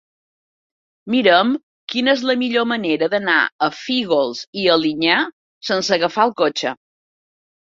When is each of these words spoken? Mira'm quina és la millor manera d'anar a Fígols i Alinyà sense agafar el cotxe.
Mira'm 1.15 1.51
quina 1.93 2.15
és 2.17 2.23
la 2.29 2.35
millor 2.43 2.65
manera 2.71 3.09
d'anar 3.15 3.35
a 3.67 3.69
Fígols 3.81 4.43
i 4.63 4.65
Alinyà 4.77 5.19
sense 5.71 5.95
agafar 6.01 6.27
el 6.31 6.35
cotxe. 6.43 6.75